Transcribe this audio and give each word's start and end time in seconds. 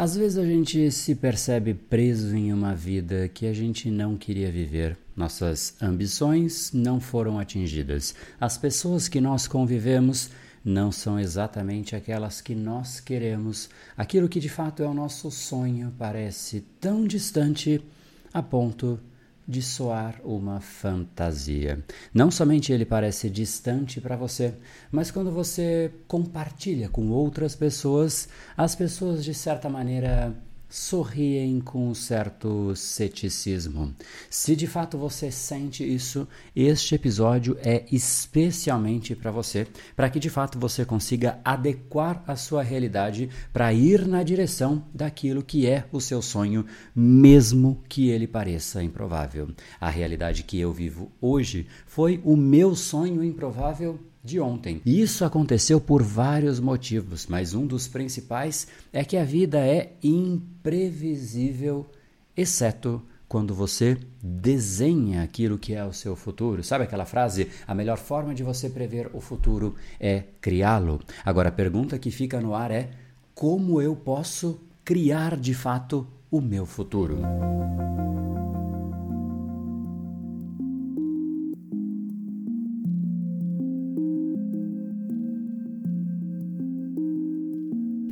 Às 0.00 0.16
vezes 0.16 0.38
a 0.38 0.46
gente 0.46 0.90
se 0.90 1.14
percebe 1.14 1.74
preso 1.74 2.34
em 2.34 2.54
uma 2.54 2.74
vida 2.74 3.28
que 3.28 3.46
a 3.46 3.52
gente 3.52 3.90
não 3.90 4.16
queria 4.16 4.50
viver. 4.50 4.96
Nossas 5.14 5.74
ambições 5.78 6.72
não 6.72 6.98
foram 6.98 7.38
atingidas. 7.38 8.14
As 8.40 8.56
pessoas 8.56 9.08
que 9.08 9.20
nós 9.20 9.46
convivemos 9.46 10.30
não 10.64 10.90
são 10.90 11.20
exatamente 11.20 11.94
aquelas 11.94 12.40
que 12.40 12.54
nós 12.54 12.98
queremos. 12.98 13.68
Aquilo 13.94 14.26
que 14.26 14.40
de 14.40 14.48
fato 14.48 14.82
é 14.82 14.86
o 14.86 14.94
nosso 14.94 15.30
sonho 15.30 15.92
parece 15.98 16.64
tão 16.80 17.06
distante 17.06 17.78
a 18.32 18.42
ponto 18.42 18.98
de 19.50 19.60
soar 19.60 20.20
uma 20.24 20.60
fantasia. 20.60 21.84
Não 22.14 22.30
somente 22.30 22.72
ele 22.72 22.84
parece 22.84 23.28
distante 23.28 24.00
para 24.00 24.16
você, 24.16 24.54
mas 24.92 25.10
quando 25.10 25.32
você 25.32 25.92
compartilha 26.06 26.88
com 26.88 27.10
outras 27.10 27.56
pessoas, 27.56 28.28
as 28.56 28.76
pessoas 28.76 29.24
de 29.24 29.34
certa 29.34 29.68
maneira 29.68 30.32
sorriem 30.70 31.60
com 31.60 31.88
um 31.88 31.94
certo 31.94 32.74
ceticismo. 32.76 33.92
Se 34.30 34.54
de 34.54 34.68
fato 34.68 34.96
você 34.96 35.30
sente 35.30 35.84
isso, 35.84 36.26
este 36.54 36.94
episódio 36.94 37.58
é 37.60 37.84
especialmente 37.90 39.16
para 39.16 39.32
você, 39.32 39.66
para 39.96 40.08
que 40.08 40.20
de 40.20 40.30
fato 40.30 40.58
você 40.58 40.84
consiga 40.84 41.40
adequar 41.44 42.22
a 42.26 42.36
sua 42.36 42.62
realidade 42.62 43.28
para 43.52 43.72
ir 43.72 44.06
na 44.06 44.22
direção 44.22 44.84
daquilo 44.94 45.42
que 45.42 45.66
é 45.66 45.84
o 45.90 46.00
seu 46.00 46.22
sonho, 46.22 46.64
mesmo 46.94 47.82
que 47.88 48.08
ele 48.08 48.28
pareça 48.28 48.82
improvável. 48.82 49.48
A 49.80 49.90
realidade 49.90 50.44
que 50.44 50.58
eu 50.58 50.72
vivo 50.72 51.10
hoje 51.20 51.66
foi 51.84 52.20
o 52.24 52.36
meu 52.36 52.76
sonho 52.76 53.24
improvável 53.24 53.98
de 54.22 54.38
ontem. 54.38 54.80
Isso 54.84 55.24
aconteceu 55.24 55.80
por 55.80 56.02
vários 56.02 56.60
motivos, 56.60 57.26
mas 57.26 57.54
um 57.54 57.66
dos 57.66 57.88
principais 57.88 58.66
é 58.92 59.04
que 59.04 59.16
a 59.16 59.24
vida 59.24 59.58
é 59.58 59.92
imprevisível, 60.02 61.86
exceto 62.36 63.02
quando 63.30 63.54
você 63.54 63.96
desenha 64.20 65.22
aquilo 65.22 65.56
que 65.56 65.72
é 65.72 65.84
o 65.84 65.92
seu 65.92 66.16
futuro. 66.16 66.64
Sabe 66.64 66.82
aquela 66.82 67.06
frase? 67.06 67.48
A 67.66 67.74
melhor 67.74 67.96
forma 67.96 68.34
de 68.34 68.42
você 68.42 68.68
prever 68.68 69.08
o 69.14 69.20
futuro 69.20 69.76
é 70.00 70.24
criá-lo. 70.40 71.00
Agora 71.24 71.48
a 71.48 71.52
pergunta 71.52 71.98
que 71.98 72.10
fica 72.10 72.40
no 72.40 72.54
ar 72.54 72.72
é: 72.72 72.90
como 73.32 73.80
eu 73.80 73.94
posso 73.94 74.60
criar 74.84 75.36
de 75.36 75.54
fato 75.54 76.06
o 76.28 76.40
meu 76.40 76.66
futuro? 76.66 77.18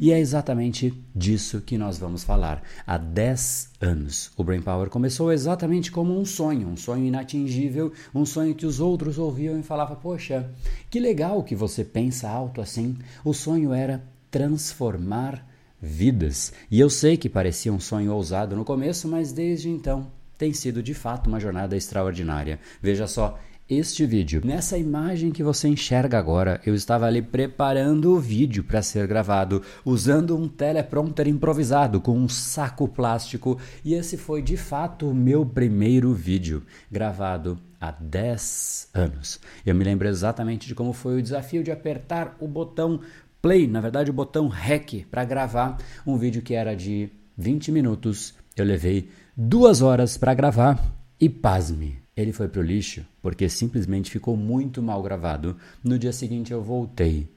E 0.01 0.13
é 0.13 0.21
exatamente 0.21 0.95
disso 1.13 1.61
que 1.61 1.77
nós 1.77 1.99
vamos 1.99 2.23
falar. 2.23 2.63
Há 2.87 2.97
10 2.97 3.71
anos, 3.81 4.31
o 4.37 4.45
Brain 4.45 4.63
Power 4.63 4.89
começou 4.89 5.33
exatamente 5.33 5.91
como 5.91 6.17
um 6.17 6.25
sonho, 6.25 6.69
um 6.69 6.77
sonho 6.77 7.05
inatingível, 7.05 7.93
um 8.15 8.25
sonho 8.25 8.55
que 8.55 8.65
os 8.65 8.79
outros 8.79 9.19
ouviam 9.19 9.59
e 9.59 9.63
falavam: 9.65 9.97
Poxa, 9.97 10.49
que 10.89 11.01
legal 11.01 11.43
que 11.43 11.57
você 11.57 11.83
pensa 11.83 12.29
alto 12.29 12.61
assim. 12.61 12.97
O 13.25 13.35
sonho 13.35 13.73
era 13.73 14.05
transformar 14.31 15.45
vidas. 15.83 16.53
E 16.71 16.79
eu 16.79 16.89
sei 16.89 17.17
que 17.17 17.29
parecia 17.29 17.73
um 17.73 17.81
sonho 17.81 18.13
ousado 18.13 18.55
no 18.55 18.65
começo, 18.65 19.09
mas 19.09 19.33
desde 19.33 19.69
então 19.69 20.13
tem 20.39 20.53
sido 20.53 20.81
de 20.81 20.95
fato 20.95 21.27
uma 21.27 21.41
jornada 21.41 21.77
extraordinária. 21.77 22.61
Veja 22.81 23.09
só, 23.09 23.37
este 23.69 24.07
vídeo. 24.07 24.41
Nessa 24.45 24.79
imagem 24.79 25.31
que 25.31 25.43
você 25.43 25.69
enxerga 25.69 26.19
agora, 26.19 26.61
eu 26.65 26.75
estava 26.75 27.07
ali 27.07 27.21
preparando 27.21 28.15
o 28.15 28.19
vídeo 28.19 28.65
para 28.65 28.81
ser 28.81 29.07
gravado, 29.07 29.63
usando 29.85 30.37
um 30.37 30.49
teleprompter 30.49 31.29
improvisado 31.29 32.01
com 32.01 32.17
um 32.17 32.29
saco 32.29 32.89
plástico, 32.89 33.59
e 33.85 33.95
esse 33.95 34.17
foi 34.17 34.41
de 34.41 34.57
fato 34.57 35.11
o 35.11 35.15
meu 35.15 35.45
primeiro 35.45 36.15
vídeo, 36.15 36.63
gravado 36.91 37.59
há 37.79 37.91
10 37.91 38.89
anos. 38.95 39.39
Eu 39.67 39.75
me 39.75 39.85
lembro 39.85 40.09
exatamente 40.09 40.67
de 40.67 40.75
como 40.75 40.93
foi 40.93 41.19
o 41.19 41.23
desafio 41.23 41.63
de 41.63 41.71
apertar 41.71 42.37
o 42.41 42.49
botão 42.49 43.01
play, 43.43 43.67
na 43.67 43.81
verdade 43.81 44.11
o 44.11 44.15
botão 44.15 44.49
REC, 44.49 45.07
para 45.11 45.25
gravar 45.25 45.77
um 46.07 46.17
vídeo 46.17 46.43
que 46.43 46.55
era 46.55 46.75
de 46.75 47.11
20 47.37 47.71
minutos. 47.71 48.35
Eu 48.57 48.65
levei 48.65 49.11
duas 49.37 49.83
horas 49.83 50.17
para 50.17 50.35
gravar 50.35 50.83
e 51.21 51.29
pasme, 51.29 51.99
ele 52.21 52.33
foi 52.33 52.49
pro 52.49 52.63
lixo 52.63 53.05
porque 53.23 53.49
simplesmente 53.49 54.11
ficou 54.11 54.37
muito 54.37 54.83
mal 54.83 55.03
gravado. 55.03 55.57
No 55.83 55.99
dia 55.99 56.13
seguinte 56.13 56.53
eu 56.53 56.63
voltei 56.63 57.29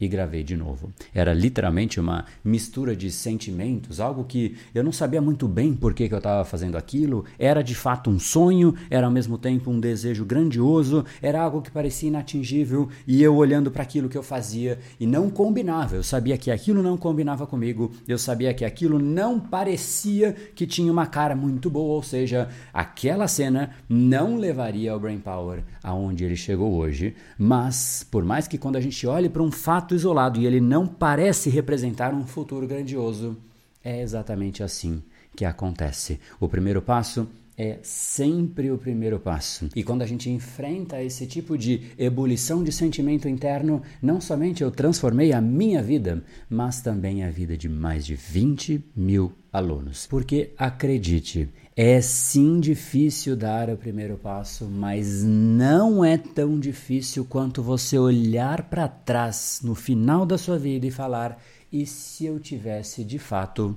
e 0.00 0.06
gravei 0.06 0.42
de 0.42 0.56
novo. 0.56 0.92
Era 1.12 1.34
literalmente 1.34 1.98
uma 1.98 2.24
mistura 2.44 2.94
de 2.94 3.10
sentimentos, 3.10 4.00
algo 4.00 4.24
que 4.24 4.56
eu 4.74 4.84
não 4.84 4.92
sabia 4.92 5.20
muito 5.20 5.48
bem 5.48 5.74
por 5.74 5.92
que, 5.92 6.08
que 6.08 6.14
eu 6.14 6.18
estava 6.18 6.44
fazendo 6.44 6.76
aquilo. 6.76 7.24
Era 7.38 7.62
de 7.62 7.74
fato 7.74 8.08
um 8.08 8.18
sonho, 8.18 8.74
era 8.90 9.06
ao 9.06 9.12
mesmo 9.12 9.36
tempo 9.36 9.70
um 9.70 9.80
desejo 9.80 10.24
grandioso, 10.24 11.04
era 11.20 11.42
algo 11.42 11.62
que 11.62 11.70
parecia 11.70 12.08
inatingível 12.08 12.88
e 13.06 13.22
eu 13.22 13.34
olhando 13.34 13.70
para 13.70 13.82
aquilo 13.82 14.08
que 14.08 14.16
eu 14.16 14.22
fazia 14.22 14.78
e 15.00 15.06
não 15.06 15.28
combinava. 15.30 15.96
Eu 15.96 16.02
sabia 16.02 16.38
que 16.38 16.50
aquilo 16.50 16.82
não 16.82 16.96
combinava 16.96 17.46
comigo, 17.46 17.90
eu 18.06 18.18
sabia 18.18 18.54
que 18.54 18.64
aquilo 18.64 18.98
não 18.98 19.40
parecia 19.40 20.32
que 20.54 20.66
tinha 20.66 20.92
uma 20.92 21.06
cara 21.06 21.34
muito 21.34 21.68
boa, 21.68 21.94
ou 21.94 22.02
seja, 22.02 22.48
aquela 22.72 23.26
cena 23.26 23.70
não 23.88 24.36
levaria 24.36 24.92
ao 24.92 25.00
Brain 25.00 25.18
Power 25.18 25.64
aonde 25.82 26.24
ele 26.24 26.36
chegou 26.36 26.74
hoje. 26.74 27.14
Mas, 27.38 28.06
por 28.08 28.24
mais 28.24 28.46
que 28.46 28.58
quando 28.58 28.76
a 28.76 28.80
gente 28.80 29.06
olhe 29.06 29.28
para 29.28 29.42
um 29.42 29.50
fato 29.50 29.87
fato 29.88 29.94
isolado 29.94 30.38
e 30.38 30.46
ele 30.46 30.60
não 30.60 30.86
parece 30.86 31.48
representar 31.48 32.12
um 32.12 32.26
futuro 32.26 32.66
grandioso, 32.66 33.38
é 33.82 34.02
exatamente 34.02 34.62
assim 34.62 35.02
que 35.34 35.46
acontece. 35.46 36.20
O 36.38 36.46
primeiro 36.46 36.82
passo 36.82 37.26
é 37.58 37.80
sempre 37.82 38.70
o 38.70 38.78
primeiro 38.78 39.18
passo. 39.18 39.68
E 39.74 39.82
quando 39.82 40.02
a 40.02 40.06
gente 40.06 40.30
enfrenta 40.30 41.02
esse 41.02 41.26
tipo 41.26 41.58
de 41.58 41.82
ebulição 41.98 42.62
de 42.62 42.70
sentimento 42.70 43.28
interno, 43.28 43.82
não 44.00 44.20
somente 44.20 44.62
eu 44.62 44.70
transformei 44.70 45.32
a 45.32 45.40
minha 45.40 45.82
vida, 45.82 46.22
mas 46.48 46.80
também 46.80 47.24
a 47.24 47.30
vida 47.30 47.56
de 47.56 47.68
mais 47.68 48.06
de 48.06 48.14
20 48.14 48.84
mil 48.94 49.32
alunos. 49.52 50.06
Porque 50.06 50.52
acredite, 50.56 51.48
é 51.74 52.00
sim 52.00 52.60
difícil 52.60 53.34
dar 53.36 53.68
o 53.70 53.76
primeiro 53.76 54.16
passo, 54.16 54.66
mas 54.66 55.24
não 55.24 56.04
é 56.04 56.16
tão 56.16 56.60
difícil 56.60 57.24
quanto 57.24 57.60
você 57.60 57.98
olhar 57.98 58.70
para 58.70 58.86
trás 58.86 59.60
no 59.64 59.74
final 59.74 60.24
da 60.24 60.38
sua 60.38 60.58
vida 60.58 60.86
e 60.86 60.92
falar: 60.92 61.42
e 61.72 61.84
se 61.84 62.24
eu 62.24 62.38
tivesse 62.38 63.02
de 63.02 63.18
fato 63.18 63.76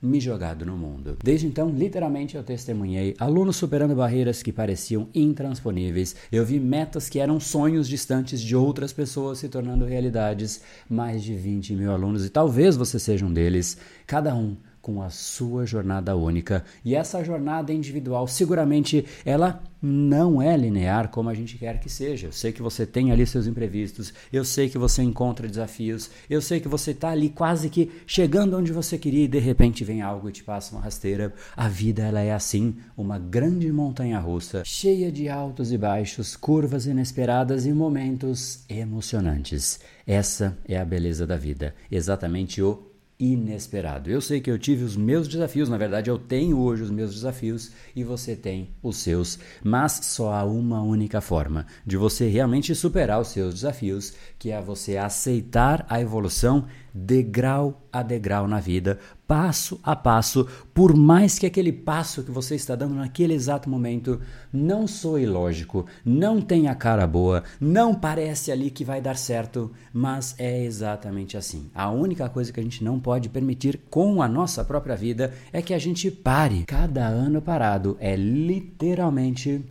me 0.00 0.20
jogado 0.20 0.64
no 0.66 0.76
mundo. 0.76 1.16
Desde 1.22 1.46
então, 1.46 1.70
literalmente, 1.70 2.36
eu 2.36 2.42
testemunhei 2.42 3.14
alunos 3.18 3.56
superando 3.56 3.94
barreiras 3.94 4.42
que 4.42 4.52
pareciam 4.52 5.08
intransponíveis. 5.14 6.14
Eu 6.30 6.44
vi 6.44 6.60
metas 6.60 7.08
que 7.08 7.18
eram 7.18 7.40
sonhos 7.40 7.88
distantes 7.88 8.40
de 8.40 8.54
outras 8.54 8.92
pessoas 8.92 9.38
se 9.38 9.48
tornando 9.48 9.84
realidades. 9.84 10.60
Mais 10.88 11.22
de 11.22 11.34
20 11.34 11.74
mil 11.74 11.90
alunos, 11.90 12.24
e 12.24 12.30
talvez 12.30 12.76
você 12.76 12.98
seja 12.98 13.24
um 13.24 13.32
deles, 13.32 13.78
cada 14.06 14.34
um 14.34 14.56
com 14.86 15.02
a 15.02 15.10
sua 15.10 15.66
jornada 15.66 16.14
única. 16.14 16.64
E 16.84 16.94
essa 16.94 17.24
jornada 17.24 17.72
individual, 17.72 18.28
seguramente, 18.28 19.04
ela 19.24 19.60
não 19.82 20.40
é 20.40 20.56
linear 20.56 21.08
como 21.08 21.28
a 21.28 21.34
gente 21.34 21.58
quer 21.58 21.80
que 21.80 21.90
seja. 21.90 22.28
Eu 22.28 22.32
sei 22.32 22.52
que 22.52 22.62
você 22.62 22.86
tem 22.86 23.10
ali 23.10 23.26
seus 23.26 23.48
imprevistos, 23.48 24.14
eu 24.32 24.44
sei 24.44 24.68
que 24.68 24.78
você 24.78 25.02
encontra 25.02 25.48
desafios, 25.48 26.08
eu 26.30 26.40
sei 26.40 26.60
que 26.60 26.68
você 26.68 26.92
está 26.92 27.08
ali 27.08 27.28
quase 27.28 27.68
que 27.68 27.90
chegando 28.06 28.56
onde 28.56 28.72
você 28.72 28.96
queria 28.96 29.24
e 29.24 29.28
de 29.28 29.40
repente 29.40 29.82
vem 29.82 30.02
algo 30.02 30.28
e 30.28 30.32
te 30.32 30.44
passa 30.44 30.76
uma 30.76 30.84
rasteira. 30.84 31.34
A 31.56 31.68
vida 31.68 32.04
ela 32.04 32.20
é 32.20 32.32
assim, 32.32 32.76
uma 32.96 33.18
grande 33.18 33.72
montanha 33.72 34.20
russa, 34.20 34.62
cheia 34.64 35.10
de 35.10 35.28
altos 35.28 35.72
e 35.72 35.76
baixos, 35.78 36.36
curvas 36.36 36.86
inesperadas 36.86 37.66
e 37.66 37.72
momentos 37.72 38.64
emocionantes. 38.68 39.80
Essa 40.06 40.56
é 40.64 40.78
a 40.78 40.84
beleza 40.84 41.26
da 41.26 41.36
vida, 41.36 41.74
exatamente 41.90 42.62
o 42.62 42.95
inesperado. 43.18 44.10
Eu 44.10 44.20
sei 44.20 44.40
que 44.40 44.50
eu 44.50 44.58
tive 44.58 44.84
os 44.84 44.96
meus 44.96 45.26
desafios, 45.26 45.68
na 45.68 45.78
verdade 45.78 46.10
eu 46.10 46.18
tenho 46.18 46.58
hoje 46.58 46.82
os 46.82 46.90
meus 46.90 47.14
desafios 47.14 47.72
e 47.94 48.04
você 48.04 48.36
tem 48.36 48.70
os 48.82 48.98
seus, 48.98 49.38
mas 49.64 50.00
só 50.04 50.32
há 50.32 50.44
uma 50.44 50.82
única 50.82 51.20
forma 51.20 51.66
de 51.84 51.96
você 51.96 52.28
realmente 52.28 52.74
superar 52.74 53.20
os 53.20 53.28
seus 53.28 53.54
desafios, 53.54 54.12
que 54.38 54.50
é 54.50 54.60
você 54.60 54.96
aceitar 54.96 55.86
a 55.88 56.00
evolução 56.00 56.66
degrau 56.96 57.82
a 57.92 58.02
degrau 58.02 58.48
na 58.48 58.58
vida, 58.58 58.98
passo 59.26 59.78
a 59.82 59.94
passo, 59.94 60.46
por 60.72 60.96
mais 60.96 61.38
que 61.38 61.44
aquele 61.44 61.70
passo 61.72 62.22
que 62.22 62.30
você 62.30 62.54
está 62.54 62.74
dando 62.74 62.94
naquele 62.94 63.34
exato 63.34 63.68
momento 63.68 64.20
não 64.50 64.86
soe 64.86 65.26
lógico, 65.26 65.84
não 66.04 66.40
tenha 66.40 66.74
cara 66.74 67.06
boa, 67.06 67.44
não 67.60 67.94
parece 67.94 68.50
ali 68.50 68.70
que 68.70 68.84
vai 68.84 69.00
dar 69.00 69.16
certo, 69.16 69.70
mas 69.92 70.34
é 70.38 70.64
exatamente 70.64 71.36
assim. 71.36 71.70
A 71.74 71.90
única 71.90 72.28
coisa 72.30 72.50
que 72.50 72.60
a 72.60 72.62
gente 72.62 72.82
não 72.82 72.98
pode 72.98 73.28
permitir 73.28 73.78
com 73.90 74.22
a 74.22 74.28
nossa 74.28 74.64
própria 74.64 74.96
vida 74.96 75.34
é 75.52 75.60
que 75.60 75.74
a 75.74 75.78
gente 75.78 76.10
pare. 76.10 76.64
Cada 76.64 77.06
ano 77.06 77.42
parado 77.42 77.96
é 78.00 78.16
literalmente 78.16 79.62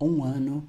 um 0.00 0.24
ano 0.24 0.66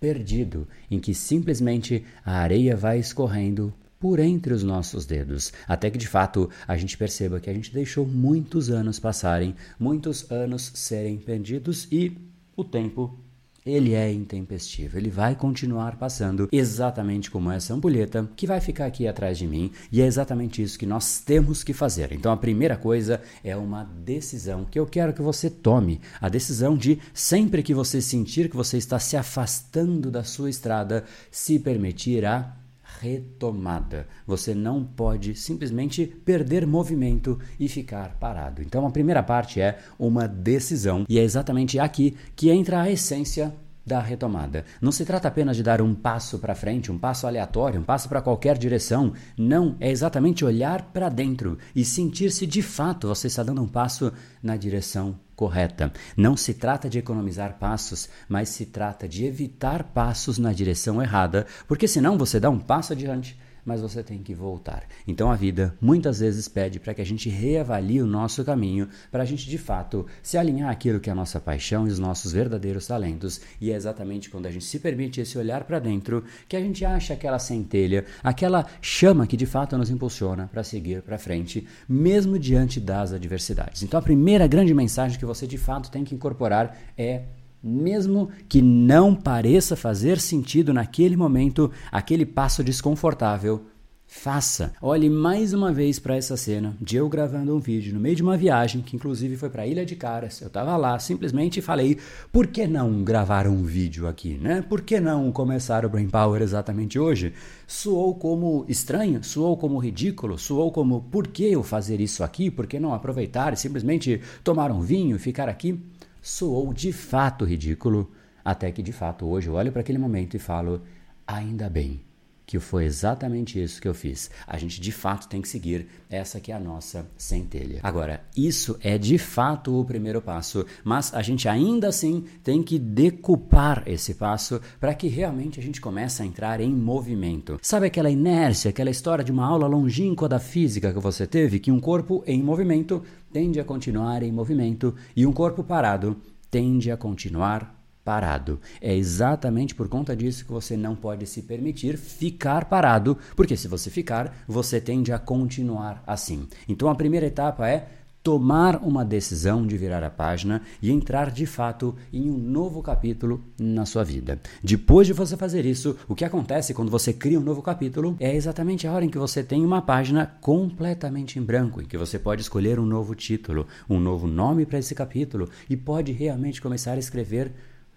perdido, 0.00 0.66
em 0.90 0.98
que 0.98 1.14
simplesmente 1.14 2.04
a 2.24 2.38
areia 2.38 2.76
vai 2.76 2.98
escorrendo 2.98 3.72
por 4.02 4.18
entre 4.18 4.52
os 4.52 4.64
nossos 4.64 5.06
dedos, 5.06 5.52
até 5.68 5.88
que 5.88 5.96
de 5.96 6.08
fato 6.08 6.50
a 6.66 6.76
gente 6.76 6.98
perceba 6.98 7.38
que 7.38 7.48
a 7.48 7.54
gente 7.54 7.72
deixou 7.72 8.04
muitos 8.04 8.68
anos 8.68 8.98
passarem, 8.98 9.54
muitos 9.78 10.28
anos 10.28 10.72
serem 10.74 11.18
perdidos 11.18 11.86
e 11.92 12.18
o 12.56 12.64
tempo 12.64 13.16
ele 13.64 13.94
é 13.94 14.12
intempestivo, 14.12 14.98
ele 14.98 15.08
vai 15.08 15.36
continuar 15.36 15.96
passando 15.98 16.48
exatamente 16.50 17.30
como 17.30 17.48
essa 17.52 17.72
ampulheta 17.72 18.28
que 18.34 18.44
vai 18.44 18.60
ficar 18.60 18.86
aqui 18.86 19.06
atrás 19.06 19.38
de 19.38 19.46
mim, 19.46 19.70
e 19.92 20.02
é 20.02 20.04
exatamente 20.04 20.60
isso 20.60 20.76
que 20.76 20.84
nós 20.84 21.20
temos 21.20 21.62
que 21.62 21.72
fazer. 21.72 22.10
Então 22.10 22.32
a 22.32 22.36
primeira 22.36 22.76
coisa 22.76 23.20
é 23.44 23.56
uma 23.56 23.84
decisão 23.84 24.64
que 24.64 24.80
eu 24.80 24.84
quero 24.84 25.12
que 25.12 25.22
você 25.22 25.48
tome, 25.48 26.00
a 26.20 26.28
decisão 26.28 26.76
de 26.76 26.98
sempre 27.14 27.62
que 27.62 27.72
você 27.72 28.02
sentir 28.02 28.50
que 28.50 28.56
você 28.56 28.78
está 28.78 28.98
se 28.98 29.16
afastando 29.16 30.10
da 30.10 30.24
sua 30.24 30.50
estrada, 30.50 31.04
se 31.30 31.56
permitir 31.60 32.24
a 32.24 32.56
retomada. 33.02 34.06
Você 34.24 34.54
não 34.54 34.84
pode 34.84 35.34
simplesmente 35.34 36.06
perder 36.06 36.64
movimento 36.64 37.36
e 37.58 37.68
ficar 37.68 38.16
parado. 38.20 38.62
Então, 38.62 38.86
a 38.86 38.90
primeira 38.90 39.24
parte 39.24 39.60
é 39.60 39.80
uma 39.98 40.28
decisão, 40.28 41.04
e 41.08 41.18
é 41.18 41.22
exatamente 41.22 41.80
aqui 41.80 42.16
que 42.36 42.48
entra 42.50 42.82
a 42.82 42.90
essência 42.90 43.52
da 43.84 44.00
retomada. 44.00 44.64
Não 44.80 44.92
se 44.92 45.04
trata 45.04 45.28
apenas 45.28 45.56
de 45.56 45.62
dar 45.62 45.80
um 45.82 45.94
passo 45.94 46.38
para 46.38 46.54
frente, 46.54 46.90
um 46.90 46.98
passo 46.98 47.26
aleatório, 47.26 47.80
um 47.80 47.84
passo 47.84 48.08
para 48.08 48.22
qualquer 48.22 48.56
direção. 48.56 49.12
Não, 49.36 49.76
é 49.80 49.90
exatamente 49.90 50.44
olhar 50.44 50.82
para 50.92 51.08
dentro 51.08 51.58
e 51.74 51.84
sentir 51.84 52.30
se 52.30 52.46
de 52.46 52.62
fato 52.62 53.08
você 53.08 53.26
está 53.26 53.42
dando 53.42 53.62
um 53.62 53.68
passo 53.68 54.12
na 54.42 54.56
direção 54.56 55.18
correta. 55.34 55.92
Não 56.16 56.36
se 56.36 56.54
trata 56.54 56.88
de 56.88 56.98
economizar 56.98 57.58
passos, 57.58 58.08
mas 58.28 58.48
se 58.50 58.66
trata 58.66 59.08
de 59.08 59.24
evitar 59.24 59.82
passos 59.84 60.38
na 60.38 60.52
direção 60.52 61.02
errada, 61.02 61.46
porque 61.66 61.88
senão 61.88 62.16
você 62.16 62.38
dá 62.38 62.48
um 62.48 62.58
passo 62.58 62.92
adiante 62.92 63.36
mas 63.64 63.80
você 63.80 64.02
tem 64.02 64.22
que 64.22 64.34
voltar. 64.34 64.84
Então 65.06 65.30
a 65.30 65.36
vida 65.36 65.76
muitas 65.80 66.20
vezes 66.20 66.48
pede 66.48 66.80
para 66.80 66.94
que 66.94 67.00
a 67.00 67.06
gente 67.06 67.28
reavalie 67.28 68.02
o 68.02 68.06
nosso 68.06 68.44
caminho, 68.44 68.88
para 69.10 69.22
a 69.22 69.26
gente 69.26 69.48
de 69.48 69.58
fato 69.58 70.06
se 70.22 70.36
alinhar 70.36 70.70
àquilo 70.70 71.00
que 71.00 71.08
é 71.08 71.12
a 71.12 71.16
nossa 71.16 71.40
paixão 71.40 71.86
e 71.86 71.90
os 71.90 71.98
nossos 71.98 72.32
verdadeiros 72.32 72.86
talentos. 72.86 73.40
E 73.60 73.70
é 73.70 73.74
exatamente 73.74 74.30
quando 74.30 74.46
a 74.46 74.50
gente 74.50 74.64
se 74.64 74.78
permite 74.78 75.20
esse 75.20 75.38
olhar 75.38 75.64
para 75.64 75.78
dentro 75.78 76.24
que 76.48 76.56
a 76.56 76.60
gente 76.60 76.84
acha 76.84 77.14
aquela 77.14 77.38
centelha, 77.38 78.04
aquela 78.22 78.66
chama 78.80 79.26
que 79.26 79.36
de 79.36 79.46
fato 79.46 79.76
nos 79.76 79.90
impulsiona 79.90 80.48
para 80.52 80.64
seguir 80.64 81.02
para 81.02 81.18
frente, 81.18 81.66
mesmo 81.88 82.38
diante 82.38 82.80
das 82.80 83.12
adversidades. 83.12 83.82
Então 83.82 83.98
a 83.98 84.02
primeira 84.02 84.46
grande 84.46 84.74
mensagem 84.74 85.18
que 85.18 85.24
você 85.24 85.46
de 85.46 85.58
fato 85.58 85.90
tem 85.90 86.04
que 86.04 86.14
incorporar 86.14 86.76
é 86.96 87.22
mesmo 87.62 88.28
que 88.48 88.60
não 88.60 89.14
pareça 89.14 89.76
fazer 89.76 90.18
sentido 90.18 90.72
naquele 90.72 91.16
momento, 91.16 91.70
aquele 91.90 92.26
passo 92.26 92.64
desconfortável, 92.64 93.66
faça. 94.12 94.74
Olhe 94.82 95.08
mais 95.08 95.54
uma 95.54 95.72
vez 95.72 95.98
para 95.98 96.14
essa 96.14 96.36
cena 96.36 96.76
de 96.78 96.96
eu 96.96 97.08
gravando 97.08 97.56
um 97.56 97.58
vídeo 97.58 97.94
no 97.94 97.98
meio 97.98 98.14
de 98.14 98.22
uma 98.22 98.36
viagem, 98.36 98.82
que 98.82 98.94
inclusive 98.94 99.36
foi 99.36 99.48
para 99.48 99.66
Ilha 99.66 99.86
de 99.86 99.96
Caras. 99.96 100.40
Eu 100.42 100.48
estava 100.48 100.76
lá, 100.76 100.98
simplesmente 100.98 101.62
falei: 101.62 101.98
por 102.30 102.46
que 102.46 102.66
não 102.66 103.02
gravar 103.02 103.46
um 103.46 103.62
vídeo 103.62 104.06
aqui, 104.06 104.34
né? 104.34 104.60
Por 104.60 104.82
que 104.82 105.00
não 105.00 105.32
começar 105.32 105.86
o 105.86 105.88
Brain 105.88 106.10
Power 106.10 106.42
exatamente 106.42 106.98
hoje? 106.98 107.32
Soou 107.66 108.14
como 108.14 108.66
estranho, 108.68 109.24
soou 109.24 109.56
como 109.56 109.78
ridículo, 109.78 110.38
soou 110.38 110.70
como 110.70 111.00
por 111.10 111.28
que 111.28 111.50
eu 111.50 111.62
fazer 111.62 111.98
isso 111.98 112.22
aqui? 112.22 112.50
Por 112.50 112.66
que 112.66 112.78
não 112.78 112.92
aproveitar 112.92 113.54
e 113.54 113.56
simplesmente 113.56 114.20
tomar 114.44 114.70
um 114.70 114.82
vinho 114.82 115.16
e 115.16 115.18
ficar 115.18 115.48
aqui? 115.48 115.80
Soou 116.22 116.72
de 116.72 116.92
fato 116.92 117.44
ridículo, 117.44 118.10
até 118.44 118.70
que 118.70 118.82
de 118.82 118.92
fato 118.92 119.26
hoje 119.26 119.48
eu 119.48 119.54
olho 119.54 119.72
para 119.72 119.80
aquele 119.82 119.98
momento 119.98 120.34
e 120.36 120.38
falo: 120.38 120.80
ainda 121.26 121.68
bem 121.68 122.00
que 122.46 122.58
foi 122.58 122.84
exatamente 122.84 123.62
isso 123.62 123.80
que 123.80 123.88
eu 123.88 123.94
fiz. 123.94 124.30
A 124.46 124.58
gente 124.58 124.80
de 124.80 124.92
fato 124.92 125.28
tem 125.28 125.40
que 125.40 125.48
seguir 125.48 125.86
essa 126.10 126.40
que 126.40 126.52
é 126.52 126.54
a 126.54 126.60
nossa 126.60 127.06
centelha. 127.16 127.80
Agora, 127.82 128.22
isso 128.36 128.76
é 128.80 128.98
de 128.98 129.16
fato 129.18 129.78
o 129.78 129.84
primeiro 129.84 130.20
passo, 130.20 130.66
mas 130.84 131.14
a 131.14 131.22
gente 131.22 131.48
ainda 131.48 131.88
assim 131.88 132.24
tem 132.42 132.62
que 132.62 132.78
decupar 132.78 133.82
esse 133.86 134.14
passo 134.14 134.60
para 134.78 134.94
que 134.94 135.08
realmente 135.08 135.58
a 135.58 135.62
gente 135.62 135.80
comece 135.80 136.22
a 136.22 136.26
entrar 136.26 136.60
em 136.60 136.74
movimento. 136.74 137.58
Sabe 137.62 137.86
aquela 137.86 138.10
inércia, 138.10 138.70
aquela 138.70 138.90
história 138.90 139.24
de 139.24 139.32
uma 139.32 139.46
aula 139.46 139.66
longínqua 139.66 140.28
da 140.28 140.38
física 140.38 140.92
que 140.92 141.00
você 141.00 141.26
teve, 141.26 141.58
que 141.58 141.72
um 141.72 141.80
corpo 141.80 142.22
em 142.26 142.42
movimento 142.42 143.02
tende 143.32 143.58
a 143.58 143.64
continuar 143.64 144.22
em 144.22 144.30
movimento 144.30 144.94
e 145.16 145.26
um 145.26 145.32
corpo 145.32 145.64
parado 145.64 146.16
tende 146.50 146.90
a 146.90 146.96
continuar 146.96 147.81
parado. 148.04 148.60
É 148.80 148.94
exatamente 148.94 149.74
por 149.74 149.88
conta 149.88 150.16
disso 150.16 150.44
que 150.44 150.52
você 150.52 150.76
não 150.76 150.94
pode 150.94 151.26
se 151.26 151.42
permitir 151.42 151.96
ficar 151.96 152.64
parado, 152.66 153.16
porque 153.36 153.56
se 153.56 153.68
você 153.68 153.90
ficar, 153.90 154.34
você 154.46 154.80
tende 154.80 155.12
a 155.12 155.18
continuar 155.18 156.02
assim. 156.06 156.46
Então 156.68 156.88
a 156.88 156.94
primeira 156.94 157.26
etapa 157.26 157.68
é 157.68 157.88
tomar 158.22 158.76
uma 158.82 159.04
decisão 159.04 159.66
de 159.66 159.76
virar 159.76 160.04
a 160.04 160.10
página 160.10 160.62
e 160.80 160.90
entrar 160.90 161.30
de 161.30 161.44
fato 161.44 161.96
em 162.12 162.30
um 162.30 162.38
novo 162.38 162.80
capítulo 162.82 163.42
na 163.58 163.84
sua 163.84 164.04
vida. 164.04 164.40
Depois 164.62 165.06
de 165.06 165.12
você 165.12 165.36
fazer 165.36 165.66
isso, 165.66 165.96
o 166.08 166.14
que 166.14 166.24
acontece 166.24 166.72
quando 166.72 166.90
você 166.90 167.12
cria 167.12 167.38
um 167.38 167.42
novo 167.42 167.62
capítulo 167.62 168.16
é 168.20 168.34
exatamente 168.34 168.86
a 168.86 168.92
hora 168.92 169.04
em 169.04 169.08
que 169.10 169.18
você 169.18 169.42
tem 169.42 169.64
uma 169.64 169.82
página 169.82 170.26
completamente 170.40 171.38
em 171.38 171.42
branco, 171.42 171.82
em 171.82 171.86
que 171.86 171.98
você 171.98 172.18
pode 172.18 172.42
escolher 172.42 172.78
um 172.78 172.86
novo 172.86 173.14
título, 173.14 173.66
um 173.90 173.98
novo 173.98 174.26
nome 174.26 174.64
para 174.64 174.78
esse 174.78 174.94
capítulo 174.94 175.48
e 175.68 175.76
pode 175.76 176.12
realmente 176.12 176.62
começar 176.62 176.92
a 176.92 176.98
escrever 176.98 177.52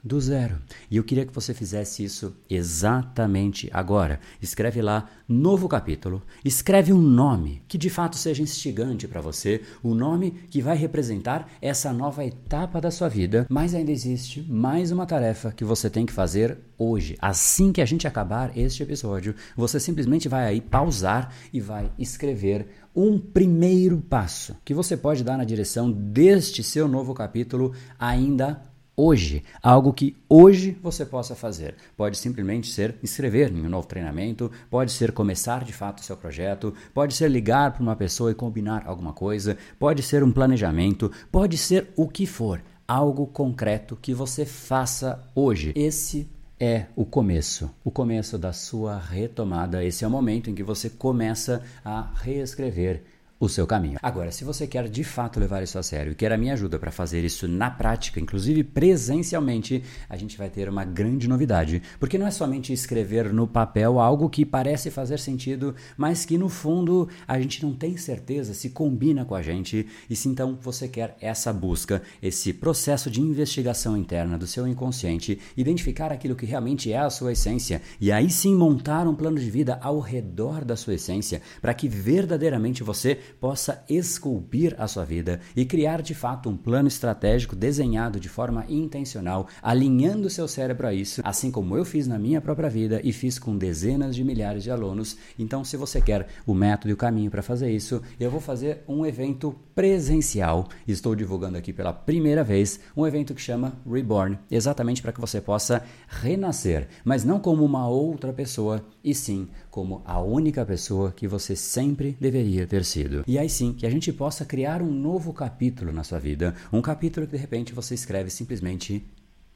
do 0.05 0.21
zero. 0.21 0.57
E 0.89 0.97
eu 0.97 1.03
queria 1.03 1.25
que 1.25 1.33
você 1.33 1.51
fizesse 1.51 2.03
isso 2.03 2.35
exatamente 2.47 3.67
agora. 3.73 4.19
Escreve 4.39 4.79
lá 4.79 5.09
novo 5.27 5.67
capítulo, 5.67 6.21
escreve 6.43 6.93
um 6.93 7.01
nome 7.01 7.63
que 7.67 7.75
de 7.75 7.89
fato 7.89 8.15
seja 8.15 8.43
instigante 8.43 9.07
para 9.07 9.19
você, 9.19 9.63
o 9.81 9.89
um 9.89 9.95
nome 9.95 10.29
que 10.51 10.61
vai 10.61 10.77
representar 10.77 11.49
essa 11.59 11.91
nova 11.91 12.23
etapa 12.23 12.79
da 12.79 12.91
sua 12.91 13.09
vida. 13.09 13.47
Mas 13.49 13.73
ainda 13.73 13.91
existe 13.91 14.43
mais 14.43 14.91
uma 14.91 15.07
tarefa 15.07 15.51
que 15.51 15.65
você 15.65 15.89
tem 15.89 16.05
que 16.05 16.13
fazer 16.13 16.59
hoje. 16.77 17.17
Assim 17.19 17.71
que 17.71 17.81
a 17.81 17.85
gente 17.85 18.07
acabar 18.07 18.55
este 18.55 18.83
episódio, 18.83 19.33
você 19.57 19.79
simplesmente 19.79 20.29
vai 20.29 20.45
aí 20.45 20.61
pausar 20.61 21.33
e 21.51 21.59
vai 21.59 21.91
escrever 21.97 22.67
um 22.95 23.17
primeiro 23.17 23.99
passo 24.01 24.55
que 24.63 24.73
você 24.73 24.95
pode 24.95 25.23
dar 25.23 25.37
na 25.37 25.43
direção 25.43 25.91
deste 25.91 26.63
seu 26.63 26.87
novo 26.87 27.13
capítulo 27.13 27.73
ainda 27.99 28.61
hoje, 28.95 29.43
algo 29.61 29.93
que 29.93 30.15
hoje 30.29 30.77
você 30.81 31.05
possa 31.05 31.35
fazer. 31.35 31.75
Pode 31.97 32.17
simplesmente 32.17 32.71
ser 32.71 32.95
escrever 33.03 33.51
em 33.51 33.65
um 33.65 33.69
novo 33.69 33.87
treinamento, 33.87 34.51
pode 34.69 34.91
ser 34.91 35.11
começar 35.11 35.63
de 35.63 35.73
fato 35.73 35.99
o 35.99 36.03
seu 36.03 36.15
projeto, 36.15 36.73
pode 36.93 37.13
ser 37.13 37.29
ligar 37.29 37.73
para 37.73 37.83
uma 37.83 37.95
pessoa 37.95 38.31
e 38.31 38.35
combinar 38.35 38.83
alguma 38.85 39.13
coisa, 39.13 39.57
pode 39.79 40.01
ser 40.01 40.23
um 40.23 40.31
planejamento, 40.31 41.11
pode 41.31 41.57
ser 41.57 41.89
o 41.95 42.07
que 42.07 42.25
for, 42.25 42.61
algo 42.87 43.27
concreto 43.27 43.95
que 43.95 44.13
você 44.13 44.45
faça 44.45 45.23
hoje. 45.33 45.73
Esse 45.75 46.27
é 46.59 46.85
o 46.95 47.05
começo, 47.05 47.69
o 47.83 47.91
começo 47.91 48.37
da 48.37 48.53
sua 48.53 48.97
retomada. 48.97 49.83
Esse 49.83 50.05
é 50.05 50.07
o 50.07 50.11
momento 50.11 50.49
em 50.49 50.55
que 50.55 50.63
você 50.63 50.89
começa 50.89 51.61
a 51.83 52.11
reescrever 52.15 53.03
o 53.37 53.49
seu 53.49 53.67
caminho. 53.67 53.97
Agora, 54.01 54.31
se 54.31 54.45
você 54.45 54.65
quer 54.65 54.87
de 54.87 55.03
fato 55.03 55.39
levar 55.39 55.61
isso 55.61 55.77
a 55.77 55.83
sério 55.83 56.13
e 56.13 56.15
quer 56.15 56.31
a 56.31 56.37
minha 56.37 56.53
ajuda 56.53 56.79
para 56.79 56.91
fazer 56.91 57.23
isso 57.23 57.47
na 57.47 57.69
prática, 57.69 58.19
inclusive 58.19 58.63
presencialmente, 58.63 59.83
a 60.07 60.15
gente 60.15 60.37
vai 60.37 60.49
ter 60.49 60.69
uma 60.69 60.85
grande 60.85 61.27
novidade, 61.27 61.81
porque 61.99 62.17
não 62.17 62.25
é 62.25 62.31
somente 62.31 62.71
escrever 62.71 63.33
no 63.33 63.45
papel 63.45 63.99
algo 63.99 64.29
que 64.29 64.45
parece 64.45 64.89
fazer 64.89 65.19
sentido, 65.19 65.75
mas 65.97 66.23
que 66.23 66.37
no 66.37 66.47
fundo 66.47 67.09
a 67.27 67.39
gente 67.39 67.63
não 67.63 67.73
tem 67.73 67.97
certeza 67.97 68.53
se 68.53 68.69
combina 68.69 69.25
com 69.25 69.35
a 69.35 69.41
gente 69.41 69.85
e 70.09 70.15
se 70.15 70.29
então 70.29 70.57
você 70.61 70.87
quer 70.87 71.17
essa 71.19 71.51
busca, 71.51 72.01
esse 72.21 72.53
processo 72.53 73.11
de 73.11 73.19
investigação 73.19 73.97
interna 73.97 74.37
do 74.37 74.47
seu 74.47 74.65
inconsciente, 74.65 75.39
identificar 75.57 76.11
aquilo 76.11 76.35
que 76.35 76.45
realmente 76.45 76.91
é 76.91 76.99
a 76.99 77.09
sua 77.09 77.33
essência 77.33 77.81
e 77.99 78.11
aí 78.11 78.29
sim 78.29 78.55
montar 78.55 79.07
um 79.07 79.15
plano 79.15 79.37
de 79.37 79.49
vida 79.49 79.77
ao 79.81 79.99
redor 79.99 80.63
da 80.63 80.77
sua 80.77 80.93
essência 80.93 81.41
para 81.61 81.73
que 81.73 81.89
verdadeiramente 81.89 82.81
você 82.81 83.19
possa 83.39 83.83
esculpir 83.89 84.75
a 84.77 84.87
sua 84.87 85.05
vida 85.05 85.39
e 85.55 85.65
criar 85.65 86.01
de 86.01 86.13
fato 86.13 86.49
um 86.49 86.57
plano 86.57 86.87
estratégico 86.87 87.55
desenhado 87.55 88.19
de 88.19 88.29
forma 88.29 88.65
intencional, 88.69 89.47
alinhando 89.61 90.29
seu 90.29 90.47
cérebro 90.47 90.87
a 90.87 90.93
isso, 90.93 91.21
assim 91.23 91.51
como 91.51 91.77
eu 91.77 91.85
fiz 91.85 92.07
na 92.07 92.19
minha 92.19 92.41
própria 92.41 92.69
vida 92.69 93.01
e 93.03 93.11
fiz 93.11 93.39
com 93.39 93.57
dezenas 93.57 94.15
de 94.15 94.23
milhares 94.23 94.63
de 94.63 94.71
alunos. 94.71 95.17
Então, 95.37 95.63
se 95.63 95.77
você 95.77 96.01
quer 96.01 96.27
o 96.45 96.53
método 96.53 96.89
e 96.89 96.93
o 96.93 96.97
caminho 96.97 97.31
para 97.31 97.41
fazer 97.41 97.71
isso, 97.71 98.01
eu 98.19 98.31
vou 98.31 98.41
fazer 98.41 98.83
um 98.87 99.05
evento 99.05 99.55
presencial. 99.73 100.67
Estou 100.87 101.15
divulgando 101.15 101.57
aqui 101.57 101.73
pela 101.73 101.93
primeira 101.93 102.43
vez 102.43 102.79
um 102.95 103.05
evento 103.05 103.33
que 103.33 103.41
chama 103.41 103.73
Reborn, 103.89 104.37
exatamente 104.49 105.01
para 105.01 105.11
que 105.11 105.21
você 105.21 105.41
possa 105.41 105.83
renascer, 106.07 106.87
mas 107.03 107.23
não 107.23 107.39
como 107.39 107.63
uma 107.63 107.87
outra 107.87 108.33
pessoa, 108.33 108.83
e 109.05 109.13
sim 109.13 109.47
como 109.69 110.01
a 110.03 110.19
única 110.19 110.65
pessoa 110.65 111.11
que 111.11 111.27
você 111.27 111.55
sempre 111.55 112.17
deveria 112.19 112.65
ter 112.65 112.83
sido. 112.83 113.23
E 113.27 113.37
aí 113.37 113.47
sim, 113.47 113.71
que 113.71 113.85
a 113.85 113.89
gente 113.91 114.11
possa 114.11 114.43
criar 114.43 114.81
um 114.81 114.91
novo 114.91 115.31
capítulo 115.31 115.93
na 115.93 116.03
sua 116.03 116.17
vida, 116.17 116.55
um 116.73 116.81
capítulo 116.81 117.27
que 117.27 117.33
de 117.33 117.37
repente 117.37 117.71
você 117.71 117.93
escreve 117.93 118.31
simplesmente 118.31 119.05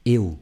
eu 0.04 0.38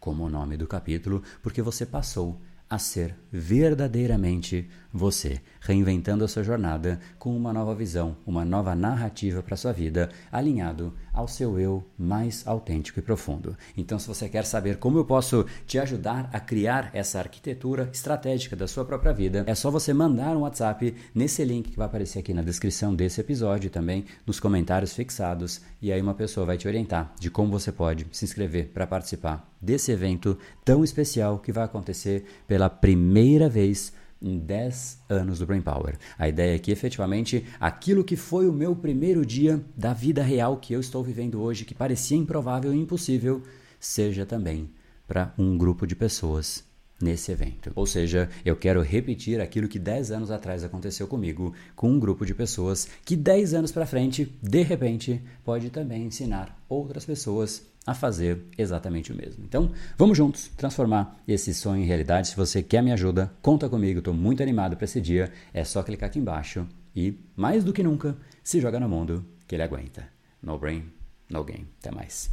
como 0.00 0.24
o 0.24 0.30
nome 0.30 0.56
do 0.56 0.66
capítulo, 0.66 1.22
porque 1.42 1.60
você 1.60 1.84
passou 1.84 2.40
a 2.68 2.78
ser 2.78 3.14
verdadeiramente 3.30 4.68
você, 4.92 5.40
reinventando 5.60 6.24
a 6.24 6.28
sua 6.28 6.42
jornada 6.42 6.98
com 7.18 7.36
uma 7.36 7.52
nova 7.52 7.74
visão, 7.74 8.16
uma 8.26 8.44
nova 8.44 8.74
narrativa 8.74 9.42
para 9.42 9.56
sua 9.56 9.72
vida, 9.72 10.10
alinhado 10.32 10.92
ao 11.16 11.26
seu 11.26 11.58
eu 11.58 11.82
mais 11.98 12.46
autêntico 12.46 12.98
e 12.98 13.02
profundo. 13.02 13.56
Então, 13.76 13.98
se 13.98 14.06
você 14.06 14.28
quer 14.28 14.44
saber 14.44 14.76
como 14.76 14.98
eu 14.98 15.04
posso 15.04 15.46
te 15.66 15.78
ajudar 15.78 16.28
a 16.32 16.38
criar 16.38 16.90
essa 16.92 17.18
arquitetura 17.18 17.88
estratégica 17.92 18.54
da 18.54 18.68
sua 18.68 18.84
própria 18.84 19.12
vida, 19.12 19.42
é 19.46 19.54
só 19.54 19.70
você 19.70 19.94
mandar 19.94 20.36
um 20.36 20.42
WhatsApp 20.42 20.94
nesse 21.14 21.42
link 21.42 21.70
que 21.70 21.76
vai 21.76 21.86
aparecer 21.86 22.18
aqui 22.18 22.34
na 22.34 22.42
descrição 22.42 22.94
desse 22.94 23.20
episódio 23.20 23.68
e 23.68 23.70
também 23.70 24.04
nos 24.26 24.38
comentários 24.38 24.92
fixados, 24.92 25.62
e 25.80 25.90
aí 25.90 26.00
uma 26.00 26.14
pessoa 26.14 26.44
vai 26.44 26.58
te 26.58 26.68
orientar 26.68 27.14
de 27.18 27.30
como 27.30 27.50
você 27.50 27.72
pode 27.72 28.06
se 28.12 28.24
inscrever 28.24 28.68
para 28.68 28.86
participar 28.86 29.50
desse 29.60 29.90
evento 29.90 30.38
tão 30.64 30.84
especial 30.84 31.38
que 31.38 31.50
vai 31.50 31.64
acontecer 31.64 32.24
pela 32.46 32.68
primeira 32.68 33.48
vez 33.48 33.92
em 34.26 34.38
10 34.38 35.04
anos 35.08 35.38
do 35.38 35.46
Brain 35.46 35.62
Power. 35.62 35.96
A 36.18 36.28
ideia 36.28 36.56
é 36.56 36.58
que 36.58 36.70
efetivamente 36.70 37.46
aquilo 37.60 38.04
que 38.04 38.16
foi 38.16 38.48
o 38.48 38.52
meu 38.52 38.74
primeiro 38.74 39.24
dia 39.24 39.64
da 39.76 39.92
vida 39.92 40.22
real 40.22 40.56
que 40.56 40.72
eu 40.72 40.80
estou 40.80 41.02
vivendo 41.02 41.40
hoje, 41.40 41.64
que 41.64 41.74
parecia 41.74 42.16
improvável 42.16 42.74
e 42.74 42.78
impossível, 42.78 43.42
seja 43.78 44.26
também 44.26 44.70
para 45.06 45.32
um 45.38 45.56
grupo 45.56 45.86
de 45.86 45.94
pessoas 45.94 46.64
nesse 47.00 47.30
evento. 47.32 47.72
Ou 47.74 47.86
seja, 47.86 48.28
eu 48.44 48.56
quero 48.56 48.82
repetir 48.82 49.40
aquilo 49.40 49.68
que 49.68 49.78
10 49.78 50.10
anos 50.12 50.30
atrás 50.30 50.64
aconteceu 50.64 51.06
comigo, 51.06 51.54
com 51.74 51.90
um 51.90 51.98
grupo 51.98 52.24
de 52.24 52.34
pessoas 52.34 52.88
que 53.04 53.16
10 53.16 53.54
anos 53.54 53.72
para 53.72 53.86
frente, 53.86 54.32
de 54.42 54.62
repente, 54.62 55.22
pode 55.44 55.70
também 55.70 56.04
ensinar 56.04 56.58
outras 56.68 57.04
pessoas 57.04 57.66
a 57.86 57.94
fazer 57.94 58.42
exatamente 58.58 59.12
o 59.12 59.16
mesmo. 59.16 59.44
Então, 59.44 59.70
vamos 59.96 60.18
juntos 60.18 60.50
transformar 60.56 61.16
esse 61.26 61.54
sonho 61.54 61.82
em 61.82 61.86
realidade. 61.86 62.28
Se 62.28 62.36
você 62.36 62.62
quer 62.62 62.82
me 62.82 62.92
ajuda, 62.92 63.32
conta 63.40 63.68
comigo, 63.68 64.00
estou 64.00 64.12
muito 64.12 64.42
animado 64.42 64.76
para 64.76 64.84
esse 64.84 65.00
dia. 65.00 65.32
É 65.54 65.62
só 65.62 65.82
clicar 65.82 66.08
aqui 66.08 66.18
embaixo 66.18 66.66
e, 66.94 67.16
mais 67.36 67.62
do 67.62 67.72
que 67.72 67.84
nunca, 67.84 68.16
se 68.42 68.60
joga 68.60 68.80
no 68.80 68.88
mundo 68.88 69.24
que 69.46 69.54
ele 69.54 69.62
aguenta. 69.62 70.08
No 70.42 70.58
brain, 70.58 70.84
no 71.30 71.44
game. 71.44 71.66
Até 71.80 71.92
mais. 71.92 72.28